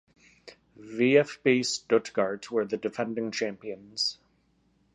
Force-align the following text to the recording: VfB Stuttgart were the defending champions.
VfB 0.79 1.63
Stuttgart 1.63 2.49
were 2.49 2.65
the 2.65 2.75
defending 2.75 3.29
champions. 3.29 4.17